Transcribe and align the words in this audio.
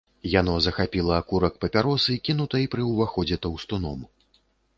Яно 0.39 0.53
захапіла 0.67 1.13
акурак 1.23 1.59
папяросы, 1.65 2.15
кінутай 2.29 2.65
пры 2.73 2.87
ўваходзе 2.91 3.39
таўстуном. 3.45 4.01